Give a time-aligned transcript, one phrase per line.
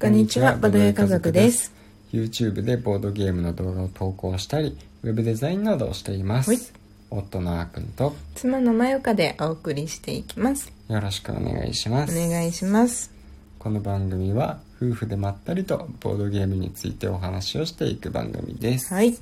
[0.00, 1.72] こんにちは、ボドゲ家族です。
[2.12, 6.72] YouTube でボードゲームの動画を投稿したり、ウェブデザインなどをしていまはいす。
[7.10, 10.72] 夫のあーくんと妻のまゆかでお送りしていきます。
[10.88, 12.14] よろしくお願いしまおす。
[12.14, 13.10] 願いします。
[13.58, 18.92] この番組は夫婦でまったりとボードゲームについてお話をしていく番組です。
[18.92, 19.16] はい。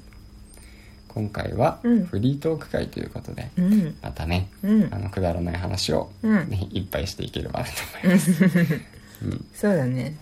[1.08, 3.94] 今回はうんフリートーク会ということで、うん。
[4.02, 7.72] またね、うんあのくだらない話を、うんねいっぱいしていければなと
[8.02, 8.32] 思います。
[9.22, 10.16] うんそうだね。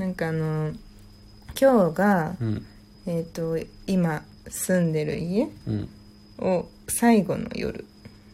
[0.00, 0.72] なんかあの、
[1.60, 2.66] 今日が、うん
[3.04, 5.88] えっ、と、今住んでる家うん
[6.38, 7.84] を最後の夜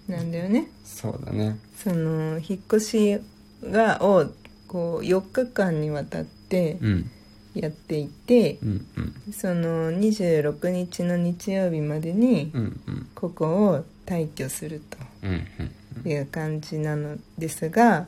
[0.06, 0.70] なんだよね。
[0.84, 1.58] そうだね。
[1.76, 3.18] その、引っ越し
[3.64, 4.26] が、を、
[4.68, 7.10] こう、4日間にわたってうん
[7.54, 14.98] やっていて、うんうんその26日の日曜日までにうんうんここを退去すると。
[15.24, 15.70] うんうん
[16.08, 18.06] いう感じなのですが、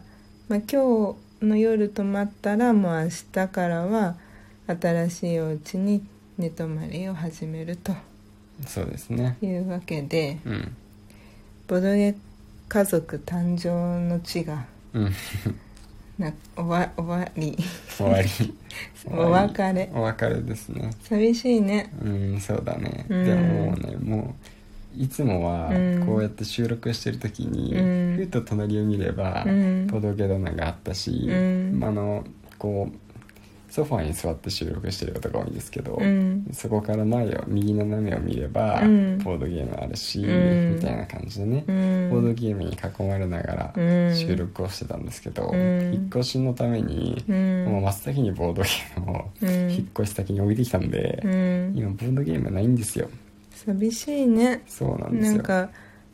[0.48, 4.16] まあ、今日の夜泊まったらもう明日からは
[4.66, 6.05] 新しいお家に
[6.37, 7.93] 寝泊まりを始めると。
[8.66, 9.37] そうですね。
[9.40, 10.77] いうわけでうん。
[11.66, 12.15] ボドゲ
[12.68, 15.15] 家族誕生の地がうん。
[16.18, 17.57] な終わ終わり。
[17.88, 18.29] 終わり。
[19.07, 19.90] お別れ。
[19.95, 20.90] お別れですね。
[21.02, 21.90] 寂しいね。
[22.02, 23.24] うんそうだね、うん。
[23.24, 24.57] でももうねもう
[24.96, 26.06] いつもはうん。
[26.06, 28.16] こうやって収録してる時に、うん。
[28.16, 29.86] ふっと隣を見れば、うん。
[29.86, 31.32] ボドゲ棚があったし、う
[31.78, 31.80] ん。
[31.82, 32.24] あの
[32.58, 32.96] こう
[33.70, 36.46] ソファーに座って収録してることが多いんですけど、うん。
[36.52, 39.18] そこから前を右斜めを見れば、うん。
[39.18, 40.74] ボードゲームあるし、うん。
[40.76, 42.10] みたいな感じでね、うん。
[42.10, 44.16] ボードゲームに囲まれながうらん。
[44.16, 45.92] 収録をしてたんですけど、うん。
[45.92, 47.64] 引っ越しのために、うん。
[47.66, 49.70] もう真っ先にボードゲームをうん。
[49.70, 51.72] 引っ越し先に置いてきたんで、うん。
[51.76, 53.10] 今ボードゲームないんですよ
[53.64, 54.62] 寂しいね。
[54.66, 55.32] そうなんですよ。
[55.32, 55.70] なんか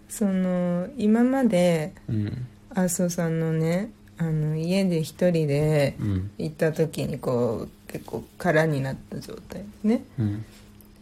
[0.08, 2.46] その今までうん。
[2.76, 6.30] 阿蘇さんのねあの家で一人でうん。
[6.38, 10.04] 行った時にこう結構空になった状態ね。
[10.18, 10.44] うん。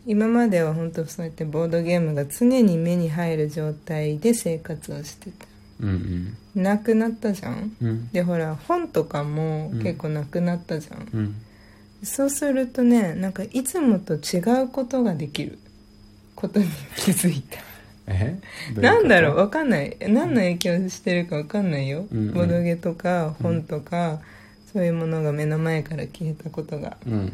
[0.04, 5.46] 今までは本当そうやってボードゲームが常に目に入る状態で生活をしてた。
[5.80, 7.74] うんなくなったじゃん。
[7.80, 8.08] うん。
[8.10, 11.34] でほら本とかも結構なくなったじゃん、うん。
[12.02, 15.58] そうするとねなんかいつもと違うことができる
[16.42, 16.66] ことに
[16.96, 17.58] 気づいた。
[18.08, 18.36] え？
[18.76, 19.34] なんだろう？
[19.34, 19.96] こわかんない。
[20.00, 22.34] 何の影響してるかわかんないよ、うんうん。
[22.34, 24.20] ボドゲとか本とか、
[24.72, 26.96] そういうものが目の前から消えたことが。
[27.04, 27.32] とうん。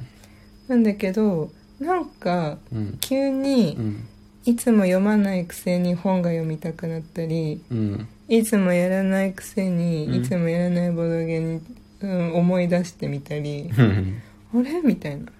[0.68, 2.98] なんだけどなんかうん。
[3.00, 4.08] 急にうん。
[4.44, 8.08] いつも読まないくせに本が読みたくなったりうん。
[8.28, 10.14] いつもやらないくせに、うん。
[10.16, 11.60] いつもやらないボドゲに、
[12.00, 14.20] うん、思い出してみたりうん。
[14.54, 14.80] あれ？
[14.82, 15.32] みたいな。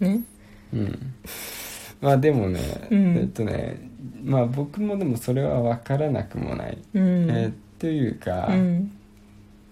[0.00, 0.20] ね？
[0.74, 1.14] うん
[2.04, 2.60] まあでもね、
[2.90, 3.16] うん。
[3.16, 3.90] えっとね
[4.22, 8.92] まあ僕もでもそれは分からなくもない、うん、えーというか、うん。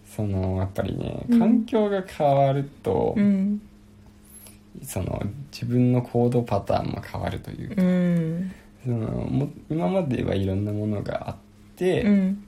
[0.07, 1.39] そのやっぱりねうん。
[1.39, 3.61] 環境が変わると、うん。
[4.83, 5.23] その
[5.53, 8.53] 自分の行動パターンも変わるというか、うん。
[8.83, 11.37] そのも今まではいろんなものがあっ
[11.77, 12.45] て、うん。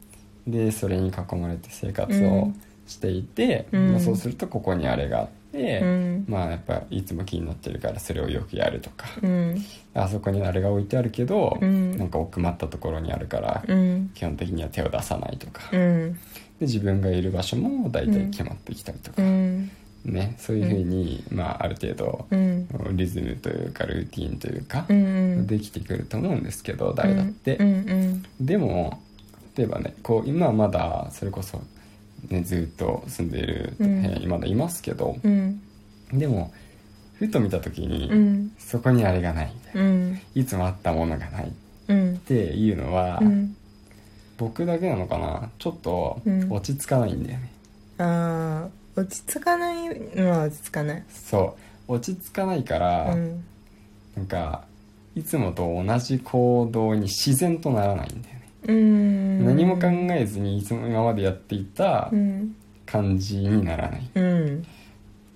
[0.46, 2.60] でそれに囲まれて生活をうん。
[2.86, 3.92] していて、うん。
[3.92, 6.24] まあ、そうするとここにあれがあって、うん。
[6.28, 9.64] まあやっぱいつも気になってるからそれをよくやるとか、うん。
[9.94, 11.96] あそこにあれが置いてあるけど、うん。
[11.96, 14.10] なんか奥まったところにあるから、うん。
[14.14, 16.18] 基本的には手を出さないとか、でうん。
[16.60, 19.70] 自分がいる場所も大体決まってきたりとか、うん。
[20.04, 22.68] ねそういうふうに、まあある程度うん。
[22.92, 27.72] リズムというかルーティンというか、うんできてくると思うんですけど誰だって、うんう
[28.42, 28.46] ん。
[28.46, 29.00] でも
[29.56, 31.60] 例えばねこう今はまだそれこそ、
[32.28, 35.60] ね、ずっと住んでいる部屋にまだいますけど、うん。
[36.12, 36.52] でも
[37.18, 38.52] ふと見た時に、うん。
[38.58, 39.52] そこにあれがない。
[39.54, 40.20] みたいな、うん。
[40.34, 41.48] いつもあったものがない。
[41.48, 41.50] っ
[41.88, 42.18] うん。
[42.18, 43.56] ていうのは、うん。
[44.36, 45.50] 僕だけなのかな。
[45.58, 46.52] ちょっとうん。
[46.52, 47.50] 落ち着かないんだよね、
[47.98, 51.02] ああ落ち着かないのは落ち着かない。
[51.08, 51.56] そ
[51.88, 51.92] う。
[51.94, 53.44] 落ち着かないから、うん。
[54.16, 54.64] なんか
[55.14, 62.56] いつもと同じ行動に自然とならないんだよね、うん何も考えずにいつも今までやっていたうん。
[62.86, 64.66] 感じにならない、うん。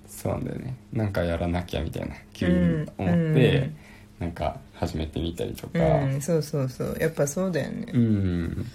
[0.06, 0.76] そうなんだよね。
[0.92, 3.32] なんかやらなきゃみたいな急に思うん。
[3.32, 3.76] って、うん。
[4.20, 5.78] なんか始めてみたりとか。
[5.78, 6.20] うん。
[6.20, 6.96] そうそうそう。
[7.00, 7.86] やっぱそうだよね。
[7.94, 8.66] うん、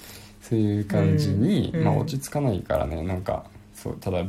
[0.41, 1.83] そういう感じに、うん。
[1.83, 3.03] まあ落ち着かないからね。
[3.03, 3.45] なんか
[3.75, 4.25] そうただ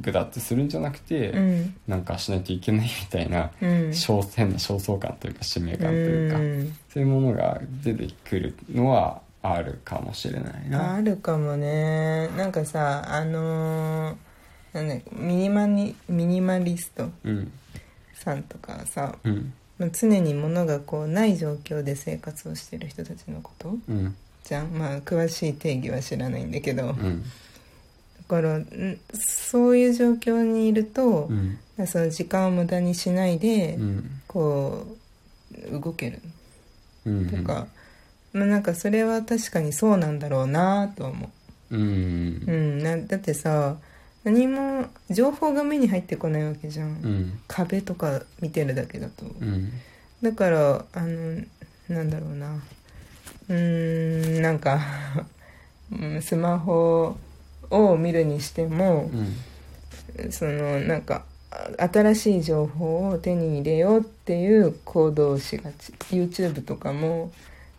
[0.00, 1.74] グダッとするんじゃなくて、うん。
[1.88, 3.92] なんかしないといけないみたいな、うん。
[3.92, 6.76] 小変な焦燥感というか使命感というか、うん。
[6.88, 10.94] そういうものが出てくるのはあるかもしれないな。
[10.94, 12.28] あるかもね。
[12.36, 14.16] なんかさあのー
[14.72, 17.52] なんだミニマニミニマリストうん
[18.14, 19.52] さんとかさうん。
[19.78, 24.14] まあ常に物がこうない状況で生活をしてる人たちのことうん。
[24.44, 24.68] じゃん。
[24.68, 27.24] まあ詳しい定義は知らないんだけど、うん。
[28.28, 31.58] からんそういう状況にいるとう、ん。
[31.86, 34.10] その時間を無駄にしないで、うん。
[34.28, 34.86] こ
[35.68, 36.20] う動ける
[37.04, 37.28] うん。
[37.28, 37.66] とか、
[38.32, 41.30] まあ、なんかそれは確かにそうなんだろうなとは思
[41.70, 41.76] う。
[41.76, 42.42] ん。
[42.46, 43.76] う、うん、なだってさ
[44.24, 47.40] 何も情報が目に入ってこないわけじゃん、うん。
[47.48, 49.26] 壁とか見てるだけだと。
[49.26, 49.70] うん。
[50.22, 51.42] だからあの
[51.88, 52.62] なんだろうな。
[53.48, 54.80] うーんなんか
[55.92, 57.16] うんスマホ
[57.70, 59.10] を見るにしても
[60.18, 60.32] うん。
[60.32, 65.92] そのなんかあ新しい情報を手に入れようっていう行動をしがち。
[66.10, 67.32] YouTube とかも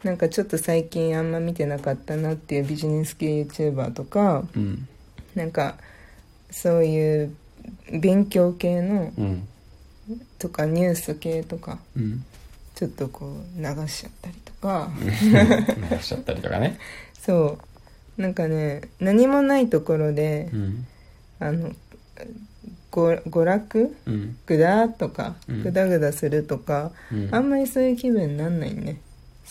[0.04, 4.88] なんかちょっと最近あんま見てなかったなっていうビジネス系 YouTuber とかうん。
[5.36, 5.76] なんか
[6.52, 7.36] そういう
[7.92, 9.48] 勉強系のうん。
[10.38, 12.26] とかニュース系とかうん。
[12.76, 14.92] ちょっとこう流しちゃったりとか。
[15.00, 15.12] 流
[16.02, 16.78] しちゃったりとかね。
[17.22, 17.58] そ
[18.18, 18.22] う。
[18.22, 20.86] なんかね何もないところでうん。
[21.40, 21.72] あの
[22.92, 24.38] ご娯楽うん。
[24.46, 25.64] ぐだーとかうん。
[25.64, 27.30] ぐだぐだするとか、うん。
[27.34, 28.98] あんまりそういう気分になんないね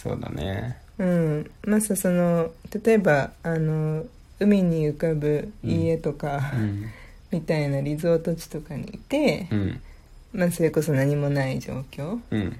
[0.02, 0.78] そうだね。
[0.98, 1.50] うん。
[1.64, 2.50] まずその
[2.84, 4.04] 例えばあの
[4.40, 6.86] 海に浮かぶ家とか、うん。
[7.30, 9.80] みたいなリゾート地とかにいて、うん。
[10.32, 12.18] まあ、それこそ何もない状況。
[12.30, 12.56] うん。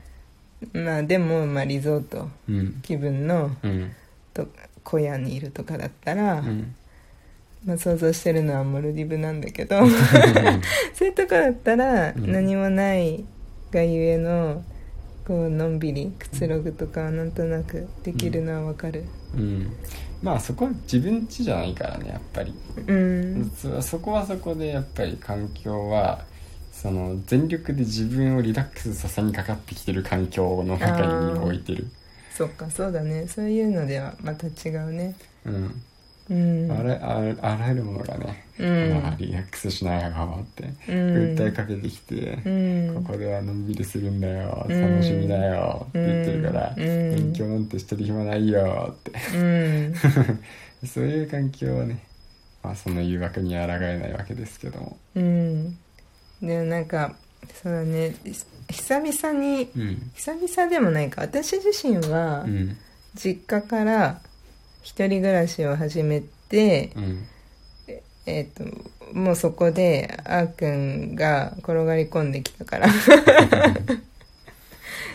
[0.72, 2.80] まあでも、まあ、リゾートうん。
[2.82, 3.92] 気分のうん。
[4.32, 4.46] と
[4.84, 6.74] 小屋にいるとかだったら、うん。
[7.66, 9.78] まあ、想像してるのはモルディブなんだけど
[10.94, 12.32] そういうとこだったらうん。
[12.32, 13.24] 何もない
[13.72, 14.64] がゆえの
[15.32, 19.08] こうのんびりくつろぐとかはなんとなくできるのはわかる。
[19.32, 19.78] うん。
[20.20, 22.54] まあそこは自分家じゃないからねやっぱり。
[22.86, 23.50] うん。
[23.50, 26.28] そそこはそこでやっぱり環境は
[26.70, 31.92] その全力で自分をリラックスさせにかかってきてる環境の中に置いてる。
[32.30, 33.26] そっかそうだね。
[33.28, 35.16] そういうのではまた違うね。
[35.44, 35.84] うん。
[36.28, 36.70] うん。
[36.70, 41.34] あれあれあらゆるものがね、うんまあ、リラックスしながらってうん。
[41.34, 43.04] 訴えかけてきて、うん。
[43.04, 47.14] ここではのんびりするんだようん楽しみだよって言ってるから、うん。
[47.14, 49.12] 勉強なんてしてる暇ないよって。
[49.36, 49.94] うん。
[50.86, 52.04] そういう環境はね、
[52.62, 54.96] まあ、その誘惑に抗えないわけですけども。
[55.16, 55.76] うん。
[56.40, 57.16] でもなんか
[57.62, 58.14] そうだね
[58.70, 60.10] 久々にうん。
[60.14, 61.22] 久々でもないか。
[61.22, 62.76] 私自身はうん。
[63.14, 64.20] 実家から
[64.82, 67.26] 一人暮らしを始めて、うん
[68.26, 68.64] えっと
[69.12, 72.88] もうそこであーくんが転がり込んできたから、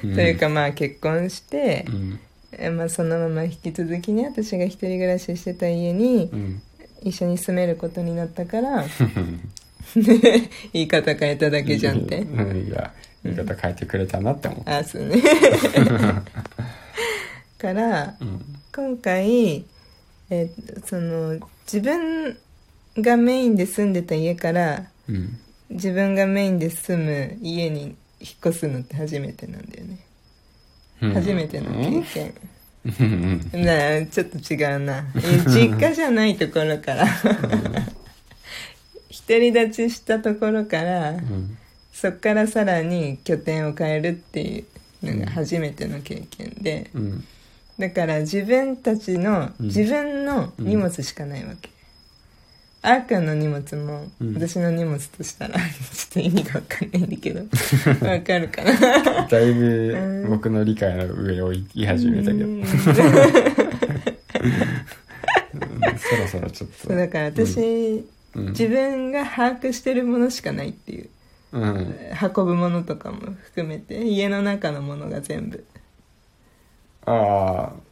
[0.04, 0.16] うん。
[0.16, 2.20] というかまあ結婚してう、ん。
[2.52, 6.62] えまあ、そのまま引き続きね私が一人暮らししてた家にうん。
[7.04, 8.84] 一緒に住めることになったから
[10.74, 12.20] 言い方変えただけじゃんって。
[12.20, 12.92] うんいや
[13.24, 14.78] 言い方変えてくれたなって思った。
[14.78, 15.22] あそうね。
[17.58, 18.42] からうん。
[18.76, 19.66] 今回、
[20.30, 22.38] えーその自分
[23.02, 25.40] がメインで住んでた家からうん。
[25.70, 27.96] 自分がメインで住む家に引っ
[28.46, 30.00] 越すのって初めてなんだよね、
[31.02, 31.14] うん。
[31.14, 32.34] 初めての経験。
[32.86, 34.08] うん。
[34.10, 35.06] ちょっと違うな。
[35.48, 37.06] 実家じゃないところから。
[39.28, 41.58] 独り立ちしたところからうん。
[41.92, 44.60] そっからさらに拠点を変えるってい
[45.04, 47.26] うのが初めての経験でうん。
[47.78, 49.66] だから自分たちのうん。
[49.68, 51.70] 自分の荷物しかないわけ、
[52.90, 54.34] あーくんの荷物もうん。
[54.36, 57.42] 私の荷物としたら ちょっと意味が分かんないんだけど
[58.08, 59.28] わかるかな。
[59.28, 62.62] だいぶ僕の理解の上を言い始めたけど、うん。
[62.62, 62.66] う ん
[65.98, 66.88] そろそろちょっと。
[66.88, 68.46] そうだから私、うん。
[68.50, 71.10] 自分が把握してるものしかないっていう
[71.54, 71.96] うん。
[72.22, 75.66] 運ぶものとかも含めて家の中のものが全部。
[77.06, 77.87] ああ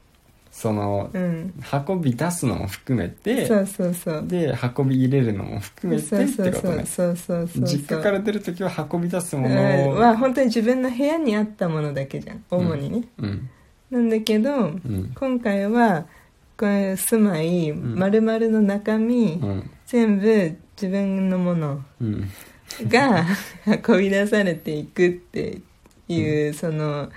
[0.56, 1.54] そのうん。
[1.90, 4.24] 運び出すのも含めてそうそうそう。
[4.26, 7.64] で運び入れるのも含めてそうそうそうってことねそうそうそう。
[7.66, 9.54] 実家から出る時は運び出すもうん。
[9.54, 12.44] のをは本当に自分の部屋にあったものだけじゃん。
[12.50, 13.50] 主にね、うん。
[13.92, 15.12] なんだけど、うん。
[15.14, 16.06] 今回は
[16.58, 18.00] これ住まいん。
[18.00, 19.70] 丸々の中身、うん。
[19.86, 22.30] 全部自分のものうん。
[22.88, 23.26] が
[23.86, 25.60] 運び出されていくって
[26.08, 27.10] いう、その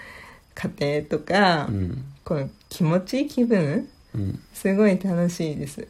[0.58, 2.04] 過程とか、うん。
[2.24, 3.88] この気持ち気分？
[4.14, 5.86] うんすごい楽しいです。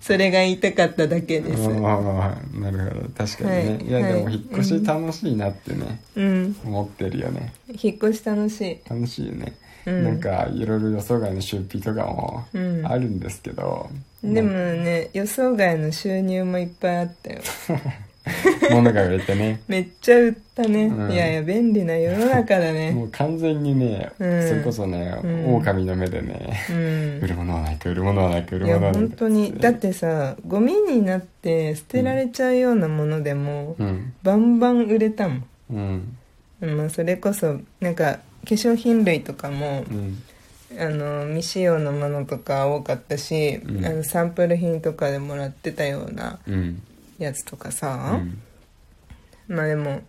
[0.00, 1.62] それが言いたかっただけです。
[1.84, 3.08] ああなるほど。
[3.14, 4.34] 確かにね、はいい、やでもはい。
[4.34, 6.56] 引っ越し楽しいなってね、うん。
[6.64, 7.52] 思ってるよね。
[7.68, 8.78] 引っ越し楽しい。
[8.88, 9.52] 楽しいよね、
[9.84, 10.04] うん。
[10.04, 12.86] なんかいろいろ予想外の出費とかもうん。
[12.86, 13.90] あるんですけど、
[14.22, 17.40] でもね予想外の収入もいっぱいあったよ
[18.70, 19.60] ものが売れてね。
[19.68, 21.12] めっちゃ売ったね、うん。
[21.12, 24.48] いやいや便利な世の中だ もねう完全にね、うん。
[24.48, 25.54] それこそね、うん。
[25.56, 27.20] 狼の目でね、うん。
[27.22, 29.54] 売るものはないか売るものはないか売るものはないか本当に。
[29.58, 34.12] だってさゴミになって捨てられちゃうようなものでも、うん。
[34.22, 35.44] バンバン売れたもん。
[35.70, 40.18] うんまあ、それこそなんか化粧品類とかもうん。
[40.76, 43.86] あの未使用のものとか多かったし、うん。
[43.86, 46.82] あのサンプル品とかでもらってたようなうん
[47.18, 48.42] やつとかうさ、ん。
[49.48, 50.02] まあでも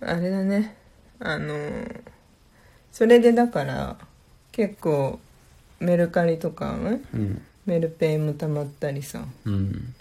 [0.00, 0.76] あれだね。
[1.20, 1.54] あの
[2.92, 3.96] それでだから
[4.52, 5.18] 結構
[5.80, 7.42] メルカリとか、ね、うん。
[7.66, 9.24] メルペイもたまったりさ。
[9.44, 9.94] うん。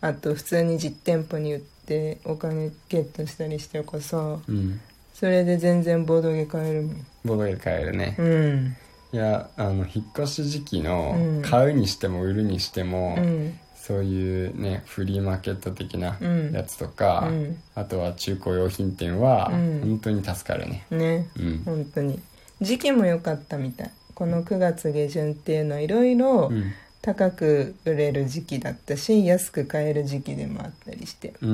[0.00, 4.38] あと普通に実店舗に売ってお金ゲットしたりしてるからさ。
[4.46, 4.80] うん。
[5.12, 7.06] それで全然ボードゲ買えるもん。
[7.24, 8.76] ボードゲ買えるね、うん。
[9.12, 11.42] いやあの引っ越し時期のうん。
[11.42, 13.58] 買うにしても売るにしても、うん
[13.88, 16.52] そういうねフリーマーケット的なうん。
[16.52, 17.56] やつとか、うん。
[17.74, 19.80] あとは中古用品店はうん。
[19.80, 20.84] 本当に助かるね。
[20.90, 21.26] ね。
[21.38, 21.62] うん。
[21.64, 22.20] 本当に。
[22.60, 23.90] 時期も良かったみたい。
[24.14, 26.72] この9月下旬っていうのはいろいろうん。
[27.00, 31.32] 高く売れる時期だったし安く買える時期でもあったりして。
[31.40, 31.52] うんう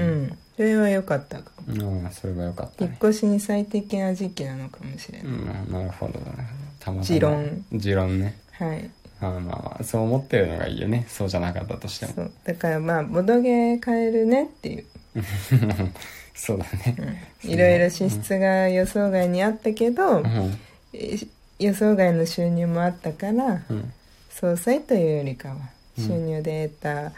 [0.00, 1.74] んそれは良かったかも。
[1.74, 2.90] うんそれはよかったね。
[2.90, 6.48] 引っ越しに最適な時期なのかもしれない、うんなるほどね
[6.80, 7.02] たまたま。
[7.04, 7.64] 持論。
[7.72, 8.36] 持論ね。
[8.52, 8.90] はい。
[9.04, 11.06] あまあまあそう思ってるのがいいよね。
[11.08, 12.30] そうじゃなかったとしても。
[12.44, 14.84] だからまあボドゲ買えるねっていう、
[16.34, 16.96] そうだね。
[17.42, 20.58] うん、いろいろ支出が予想外にあったけど、うん。
[20.92, 21.16] え
[21.58, 23.92] 予想外の収入もあったからうん。
[24.30, 25.56] 総裁というよりかは
[25.98, 26.04] うん。
[26.06, 27.12] 収入で得た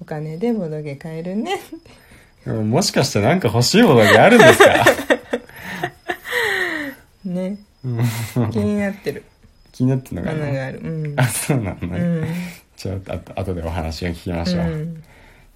[0.00, 1.58] お金でボドゲ買えるね、
[2.46, 4.84] でももしかしてなんか欲しいものがあるんですか？
[7.24, 7.58] ね。
[7.84, 7.88] う
[8.44, 8.50] ん。
[8.52, 9.24] 気になってる
[9.72, 10.46] 気になってんのもかな？
[10.46, 10.80] のがある。
[10.80, 11.14] うん。
[11.20, 12.26] あそうなのね、うん。
[12.76, 15.02] ちょっとあと後でお話を聞きましょう、うん。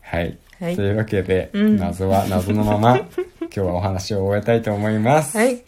[0.00, 0.76] はい、はい。
[0.76, 1.76] というわけで、うん。
[1.76, 2.97] 謎は謎のまま
[3.40, 5.62] 今日はお話を終えたいと思います、はい。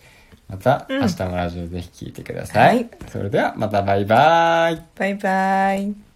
[0.49, 1.01] またうん。
[1.01, 2.89] 明日のラジオぜひ聞いてください、はい。
[3.09, 4.83] それではまたバイバイ。
[4.97, 6.14] バイバイ